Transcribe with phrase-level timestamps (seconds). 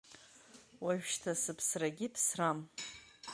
[0.83, 2.59] Уажәшьҭа сыԥсрагьы ԥсрам.